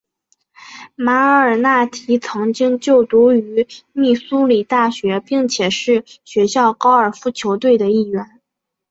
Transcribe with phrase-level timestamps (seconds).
[0.95, 8.41] 马尔纳提曾经就读于密苏里大学并且是学校高尔夫球队的一员。